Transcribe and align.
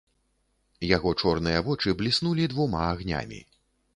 Яго 0.95 1.11
чорныя 1.21 1.59
вочы 1.67 1.93
бліснулі 2.01 2.49
двума 2.53 2.81
агнямі. 2.93 3.39